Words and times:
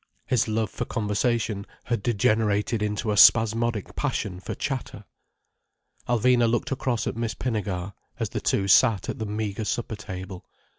His 0.25 0.47
love 0.47 0.71
for 0.71 0.85
conversation 0.85 1.63
had 1.83 2.01
degenerated 2.01 2.81
into 2.81 3.11
a 3.11 3.17
spasmodic 3.17 3.95
passion 3.95 4.39
for 4.39 4.55
chatter. 4.55 5.05
Alvina 6.09 6.49
looked 6.49 6.71
across 6.71 7.05
at 7.05 7.15
Miss 7.15 7.35
Pinnegar, 7.35 7.93
as 8.19 8.29
the 8.29 8.41
two 8.41 8.67
sat 8.67 9.09
at 9.09 9.19
the 9.19 9.27
meagre 9.27 9.63
supper 9.65 9.95
table. 9.95 10.43